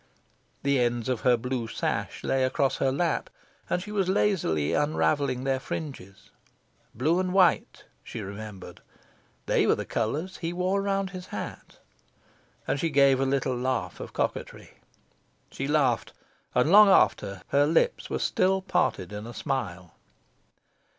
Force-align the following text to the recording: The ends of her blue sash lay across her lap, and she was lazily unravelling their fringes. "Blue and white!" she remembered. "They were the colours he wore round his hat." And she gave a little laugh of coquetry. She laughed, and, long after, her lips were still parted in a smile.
The 0.63 0.79
ends 0.79 1.07
of 1.09 1.21
her 1.21 1.37
blue 1.37 1.67
sash 1.67 2.23
lay 2.23 2.43
across 2.43 2.77
her 2.77 2.91
lap, 2.91 3.29
and 3.69 3.83
she 3.83 3.91
was 3.91 4.09
lazily 4.09 4.73
unravelling 4.73 5.43
their 5.43 5.59
fringes. 5.59 6.31
"Blue 6.95 7.19
and 7.19 7.31
white!" 7.33 7.83
she 8.03 8.19
remembered. 8.21 8.81
"They 9.45 9.67
were 9.67 9.75
the 9.75 9.85
colours 9.85 10.37
he 10.37 10.53
wore 10.53 10.81
round 10.81 11.11
his 11.11 11.27
hat." 11.27 11.77
And 12.67 12.79
she 12.79 12.89
gave 12.89 13.19
a 13.19 13.25
little 13.27 13.55
laugh 13.55 13.99
of 13.99 14.11
coquetry. 14.11 14.71
She 15.51 15.67
laughed, 15.67 16.13
and, 16.55 16.71
long 16.71 16.89
after, 16.89 17.43
her 17.49 17.67
lips 17.67 18.09
were 18.09 18.17
still 18.17 18.59
parted 18.63 19.13
in 19.13 19.27
a 19.27 19.35
smile. 19.35 19.93